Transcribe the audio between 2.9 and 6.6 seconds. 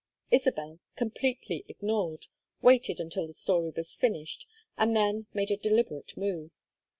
until the story was finished, and then made a deliberate move.